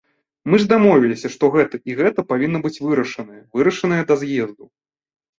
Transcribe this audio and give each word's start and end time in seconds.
Мы 0.51 0.59
ж 0.61 0.65
дамовіліся, 0.69 1.27
што 1.33 1.49
гэта 1.55 1.79
і 1.91 1.97
гэта 1.99 2.25
павінна 2.31 2.61
быць 2.63 2.81
вырашанае, 2.87 3.41
вырашанае 3.59 3.99
да 4.13 4.17
з'езду. 4.23 4.63